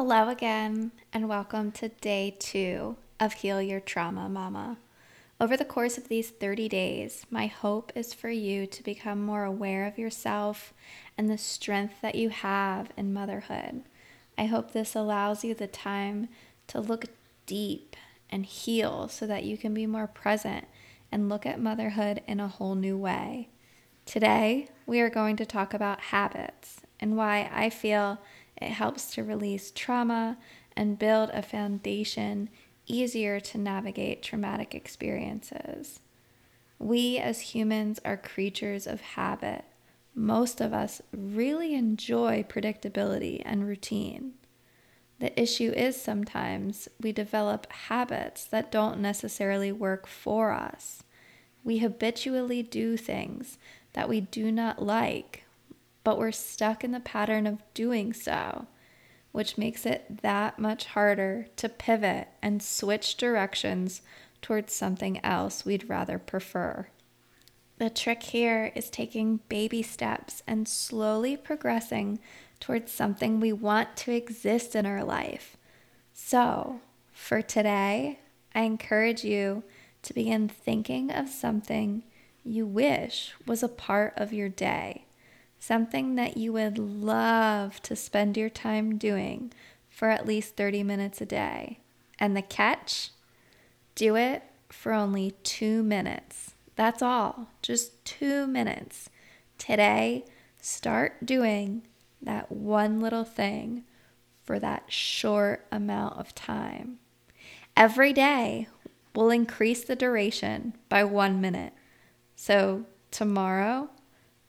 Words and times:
Hello 0.00 0.28
again, 0.28 0.92
and 1.12 1.28
welcome 1.28 1.72
to 1.72 1.88
day 1.88 2.36
two 2.38 2.94
of 3.18 3.32
Heal 3.32 3.60
Your 3.60 3.80
Trauma, 3.80 4.28
Mama. 4.28 4.78
Over 5.40 5.56
the 5.56 5.64
course 5.64 5.98
of 5.98 6.06
these 6.06 6.30
30 6.30 6.68
days, 6.68 7.26
my 7.32 7.48
hope 7.48 7.90
is 7.96 8.14
for 8.14 8.30
you 8.30 8.68
to 8.68 8.84
become 8.84 9.20
more 9.20 9.42
aware 9.42 9.88
of 9.88 9.98
yourself 9.98 10.72
and 11.18 11.28
the 11.28 11.36
strength 11.36 11.94
that 12.00 12.14
you 12.14 12.28
have 12.28 12.92
in 12.96 13.12
motherhood. 13.12 13.82
I 14.38 14.44
hope 14.44 14.70
this 14.70 14.94
allows 14.94 15.42
you 15.42 15.52
the 15.52 15.66
time 15.66 16.28
to 16.68 16.80
look 16.80 17.06
deep 17.46 17.96
and 18.30 18.46
heal 18.46 19.08
so 19.08 19.26
that 19.26 19.42
you 19.42 19.58
can 19.58 19.74
be 19.74 19.88
more 19.88 20.06
present 20.06 20.66
and 21.10 21.28
look 21.28 21.44
at 21.44 21.60
motherhood 21.60 22.22
in 22.28 22.38
a 22.38 22.46
whole 22.46 22.76
new 22.76 22.96
way. 22.96 23.48
Today, 24.06 24.68
we 24.86 25.00
are 25.00 25.10
going 25.10 25.34
to 25.38 25.44
talk 25.44 25.74
about 25.74 25.98
habits 25.98 26.82
and 27.00 27.16
why 27.16 27.50
I 27.52 27.68
feel 27.68 28.20
it 28.60 28.70
helps 28.70 29.10
to 29.12 29.24
release 29.24 29.70
trauma 29.70 30.36
and 30.76 30.98
build 30.98 31.30
a 31.30 31.42
foundation 31.42 32.48
easier 32.86 33.40
to 33.40 33.58
navigate 33.58 34.22
traumatic 34.22 34.74
experiences. 34.74 36.00
We 36.78 37.18
as 37.18 37.40
humans 37.40 38.00
are 38.04 38.16
creatures 38.16 38.86
of 38.86 39.00
habit. 39.00 39.64
Most 40.14 40.60
of 40.60 40.72
us 40.72 41.02
really 41.12 41.74
enjoy 41.74 42.44
predictability 42.48 43.42
and 43.44 43.66
routine. 43.66 44.34
The 45.18 45.38
issue 45.40 45.72
is 45.72 46.00
sometimes 46.00 46.88
we 47.00 47.10
develop 47.10 47.70
habits 47.72 48.44
that 48.44 48.70
don't 48.70 49.00
necessarily 49.00 49.72
work 49.72 50.06
for 50.06 50.52
us. 50.52 51.02
We 51.64 51.78
habitually 51.78 52.62
do 52.62 52.96
things 52.96 53.58
that 53.94 54.08
we 54.08 54.20
do 54.20 54.52
not 54.52 54.80
like 54.80 55.44
but 56.04 56.18
we're 56.18 56.32
stuck 56.32 56.84
in 56.84 56.92
the 56.92 57.00
pattern 57.00 57.46
of 57.46 57.62
doing 57.74 58.12
so, 58.12 58.66
which 59.32 59.58
makes 59.58 59.84
it 59.84 60.22
that 60.22 60.58
much 60.58 60.86
harder 60.86 61.46
to 61.56 61.68
pivot 61.68 62.28
and 62.42 62.62
switch 62.62 63.16
directions 63.16 64.02
towards 64.40 64.72
something 64.72 65.22
else 65.24 65.64
we'd 65.64 65.88
rather 65.88 66.18
prefer. 66.18 66.88
The 67.78 67.90
trick 67.90 68.24
here 68.24 68.72
is 68.74 68.90
taking 68.90 69.40
baby 69.48 69.82
steps 69.82 70.42
and 70.46 70.66
slowly 70.66 71.36
progressing 71.36 72.18
towards 72.58 72.90
something 72.90 73.38
we 73.38 73.52
want 73.52 73.96
to 73.98 74.12
exist 74.12 74.74
in 74.74 74.84
our 74.84 75.04
life. 75.04 75.56
So, 76.12 76.80
for 77.12 77.40
today, 77.42 78.18
I 78.54 78.62
encourage 78.62 79.22
you 79.22 79.62
to 80.02 80.14
begin 80.14 80.48
thinking 80.48 81.12
of 81.12 81.28
something 81.28 82.02
you 82.42 82.66
wish 82.66 83.34
was 83.46 83.62
a 83.62 83.68
part 83.68 84.14
of 84.16 84.32
your 84.32 84.48
day 84.48 85.04
something 85.58 86.14
that 86.14 86.36
you 86.36 86.52
would 86.52 86.78
love 86.78 87.80
to 87.82 87.96
spend 87.96 88.36
your 88.36 88.50
time 88.50 88.96
doing 88.96 89.52
for 89.88 90.10
at 90.10 90.26
least 90.26 90.56
30 90.56 90.82
minutes 90.82 91.20
a 91.20 91.26
day. 91.26 91.80
And 92.18 92.36
the 92.36 92.42
catch? 92.42 93.10
Do 93.94 94.16
it 94.16 94.42
for 94.68 94.92
only 94.92 95.32
two 95.42 95.82
minutes. 95.82 96.54
That's 96.76 97.02
all, 97.02 97.48
just 97.62 98.04
two 98.04 98.46
minutes. 98.46 99.10
Today, 99.56 100.24
start 100.60 101.26
doing 101.26 101.82
that 102.22 102.52
one 102.52 103.00
little 103.00 103.24
thing 103.24 103.84
for 104.44 104.58
that 104.60 104.84
short 104.92 105.66
amount 105.72 106.18
of 106.18 106.34
time. 106.34 106.98
Every 107.76 108.12
day 108.12 108.68
we'll 109.14 109.30
increase 109.30 109.84
the 109.84 109.96
duration 109.96 110.74
by 110.88 111.04
one 111.04 111.40
minute. 111.40 111.72
So, 112.36 112.84
tomorrow, 113.10 113.90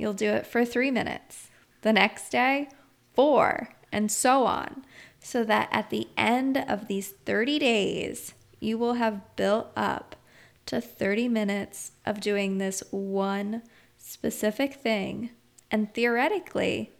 you'll 0.00 0.14
do 0.14 0.30
it 0.30 0.46
for 0.46 0.64
three 0.64 0.90
minutes. 0.90 1.50
The 1.82 1.92
next 1.92 2.30
day, 2.30 2.68
four, 3.12 3.68
and 3.92 4.10
so 4.10 4.46
on. 4.46 4.84
So 5.20 5.44
that 5.44 5.68
at 5.70 5.90
the 5.90 6.08
end 6.16 6.56
of 6.56 6.88
these 6.88 7.10
30 7.10 7.58
days, 7.58 8.32
you 8.58 8.78
will 8.78 8.94
have 8.94 9.36
built 9.36 9.68
up 9.76 10.16
to 10.66 10.80
30 10.80 11.28
minutes 11.28 11.92
of 12.06 12.20
doing 12.20 12.56
this 12.56 12.82
one 12.90 13.62
specific 13.98 14.74
thing 14.74 15.30
and 15.70 15.92
theoretically 15.92 16.92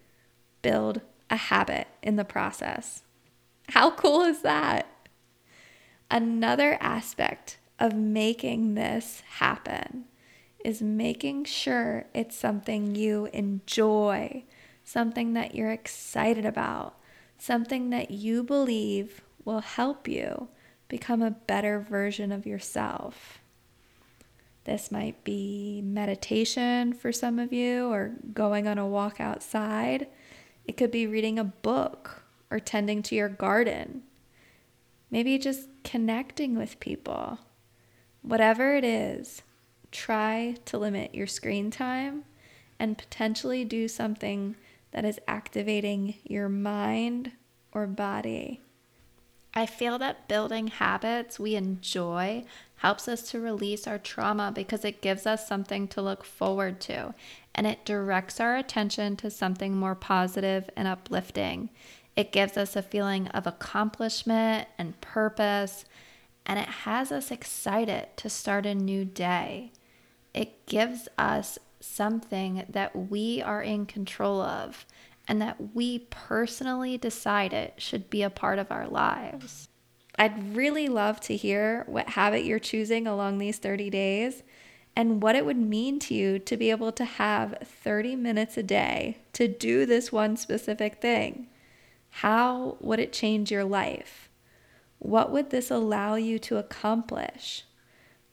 build 0.61 1.01
a 1.31 1.37
habit 1.37 1.87
in 2.03 2.17
the 2.17 2.25
process. 2.25 3.03
How 3.71 3.91
cool 3.93 4.23
is 4.23 4.43
that? 4.43 4.87
Another 6.11 6.77
aspect 6.81 7.59
of 7.79 7.95
making 7.95 8.75
this 8.75 9.23
happen 9.39 10.05
is 10.65 10.83
making 10.83 11.45
sure 11.45 12.07
it's 12.15 12.37
something 12.37 12.95
you 12.95 13.27
enjoy, 13.33 14.45
something 14.85 15.33
that 15.35 15.55
you're 15.55 15.71
excited 15.71 16.45
about, 16.45 16.99
something 17.39 17.91
that 17.91 18.11
you 18.11 18.43
believe 18.43 19.23
will 19.45 19.61
help 19.61 20.07
you 20.07 20.49
become 20.89 21.23
a 21.23 21.31
better 21.31 21.81
version 21.81 22.33
of 22.33 22.47
yourself. 22.47 23.41
This 24.65 24.93
might 24.93 25.25
be 25.25 25.81
meditation 25.83 26.93
for 26.93 27.13
some 27.13 27.39
of 27.39 27.53
you, 27.53 27.87
or 27.91 28.13
going 28.35 28.69
on 28.69 28.77
a 28.77 28.87
walk 28.87 29.21
outside. 29.21 30.07
It 30.67 30.77
could 30.77 30.91
be 30.91 31.07
reading 31.07 31.39
a 31.39 31.45
book 31.45 32.23
or 32.51 32.61
tending 32.61 33.03
to 33.05 33.15
your 33.15 33.29
garden. 33.29 34.03
Maybe 35.11 35.39
just 35.39 35.69
connecting 35.83 36.57
with 36.57 36.79
people. 36.79 37.39
Whatever 38.23 38.75
it 38.77 38.85
is, 38.85 39.43
try 39.91 40.57
to 40.65 40.79
limit 40.79 41.15
your 41.15 41.27
screen 41.27 41.71
time 41.71 42.25
and 42.79 42.99
potentially 42.99 43.65
do 43.65 43.89
something 43.89 44.57
that 44.93 45.05
is 45.05 45.21
activating 45.29 46.15
your 46.25 46.49
mind 46.49 47.33
or 47.73 47.87
body. 47.87 48.61
I 49.53 49.67
feel 49.67 49.99
that 49.99 50.29
building 50.29 50.69
habits 50.69 51.39
we 51.39 51.57
enjoy 51.57 52.45
helps 52.77 53.09
us 53.09 53.31
to 53.31 53.41
release 53.41 53.87
our 53.87 53.99
trauma 53.99 54.53
because 54.55 54.85
it 54.85 55.03
gives 55.03 55.27
us 55.27 55.47
something 55.47 55.89
to 55.89 56.01
look 56.01 56.25
forward 56.25 56.81
to 56.83 57.15
and 57.55 57.67
it 57.67 57.85
directs 57.85 58.41
our 58.41 58.57
attention 58.57 59.17
to 59.17 59.31
something 59.31 59.77
more 59.77 59.97
positive 59.97 60.71
and 60.77 60.87
uplifting. 60.87 61.69
It 62.17 62.33
gives 62.33 62.57
us 62.57 62.77
a 62.77 62.83
feeling 62.83 63.29
of 63.29 63.47
accomplishment 63.47 64.69
and 64.79 65.01
purpose, 65.01 65.85
and 66.47 66.59
it 66.59 66.69
has 66.69 67.11
us 67.11 67.31
excited 67.31 68.09
to 68.17 68.31
start 68.31 68.67
a 68.67 68.75
new 68.75 69.05
day 69.05 69.73
it 70.35 70.67
gives 70.67 71.09
us 71.19 71.59
something 71.81 72.65
that 72.69 72.95
we 72.95 73.43
are 73.43 73.63
in 73.63 73.87
control 73.87 74.41
of 74.41 74.87
and 75.27 75.41
that 75.41 75.75
we 75.75 76.01
personally 76.11 76.99
decide 76.99 77.53
it 77.53 77.75
should 77.79 78.11
be 78.11 78.23
a 78.23 78.31
part 78.31 78.59
of 78.59 78.71
our 78.71 78.87
lives. 78.87 79.69
I'd 80.19 80.57
really 80.57 80.89
love 80.89 81.21
to 81.21 81.37
hear 81.37 81.85
what 81.87 82.11
habit 82.11 82.45
you're 82.45 82.59
choosing 82.59 83.07
along 83.07 83.39
these 83.39 83.59
30 83.59 83.91
days 83.91 84.43
and 84.97 85.23
what 85.23 85.37
it 85.37 85.47
would 85.47 85.57
mean 85.57 85.99
to 86.01 86.15
you 86.15 86.39
to 86.41 86.57
be 86.57 86.71
able 86.71 86.93
to 86.93 87.05
have 87.05 87.57
30 87.63 88.17
minutes 88.17 88.57
a 88.57 88.63
day 88.63 89.19
to 89.33 89.49
do 89.49 89.87
this 89.87 90.13
one 90.13 90.37
specific 90.37 91.01
thing. 91.01 91.47
How 92.11 92.77
would 92.81 92.99
it 92.99 93.13
change 93.13 93.51
your 93.51 93.65
life? 93.65 94.29
What 94.99 95.31
would 95.31 95.51
this 95.51 95.71
allow 95.71 96.17
you 96.17 96.39
to 96.41 96.59
accomplish? 96.59 97.65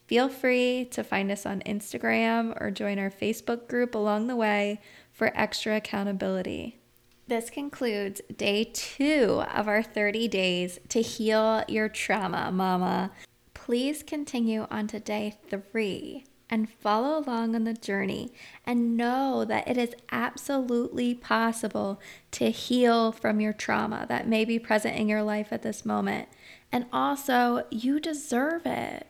Feel 0.08 0.30
free 0.30 0.86
to 0.92 1.04
find 1.04 1.30
us 1.32 1.46
on 1.46 1.60
Instagram 1.62 2.60
or 2.62 2.72
join 2.72 2.98
our 2.98 3.12
Facebook 3.12 3.68
group 3.68 3.94
along 3.94 4.28
the 4.28 4.38
way 4.38 4.80
for 5.12 5.32
extra 5.36 5.76
accountability. 5.76 6.80
This 7.28 7.50
concludes 7.50 8.22
day 8.34 8.72
two 8.74 9.44
of 9.54 9.68
our 9.68 9.84
30 9.84 10.30
days 10.30 10.80
to 10.88 11.02
heal 11.02 11.64
your 11.68 11.90
trauma, 11.90 12.50
mama. 12.54 13.12
Please 13.54 14.02
continue 14.02 14.66
on 14.72 14.88
to 14.88 15.00
day 15.02 15.38
three 15.50 16.24
and 16.50 16.70
follow 16.70 17.20
along 17.20 17.54
on 17.54 17.66
the 17.66 17.74
journey 17.74 18.32
and 18.66 18.96
know 18.96 19.44
that 19.44 19.68
it 19.68 19.78
is 19.78 19.94
absolutely 20.10 21.14
possible 21.14 22.00
to 22.32 22.50
heal 22.50 23.12
from 23.12 23.42
your 23.42 23.52
trauma 23.52 24.06
that 24.08 24.26
may 24.26 24.46
be 24.46 24.58
present 24.58 24.96
in 24.96 25.10
your 25.10 25.24
life 25.24 25.52
at 25.52 25.64
this 25.64 25.86
moment. 25.86 26.30
And 26.72 26.86
also, 26.94 27.66
you 27.70 28.00
deserve 28.00 28.66
it. 28.66 29.08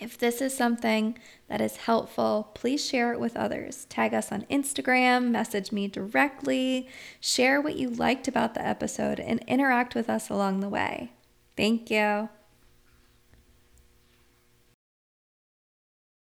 If 0.00 0.18
this 0.18 0.40
is 0.40 0.56
something 0.56 1.18
that 1.48 1.60
is 1.60 1.76
helpful, 1.76 2.50
please 2.54 2.84
share 2.84 3.12
it 3.12 3.20
with 3.20 3.36
others. 3.36 3.86
Tag 3.88 4.12
us 4.12 4.30
on 4.30 4.42
Instagram, 4.50 5.30
message 5.30 5.72
me 5.72 5.88
directly, 5.88 6.88
share 7.20 7.60
what 7.60 7.76
you 7.76 7.88
liked 7.88 8.28
about 8.28 8.54
the 8.54 8.66
episode, 8.66 9.20
and 9.20 9.42
interact 9.46 9.94
with 9.94 10.10
us 10.10 10.28
along 10.28 10.60
the 10.60 10.68
way. 10.68 11.12
Thank 11.56 11.90
you. 11.90 12.28